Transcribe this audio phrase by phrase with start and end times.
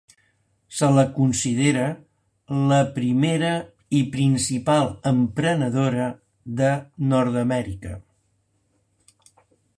[0.75, 1.83] Se la considera
[2.71, 3.51] la "primera
[3.99, 6.09] i principal emprenedora"
[6.63, 6.73] de
[7.15, 7.97] Nord-amèrica.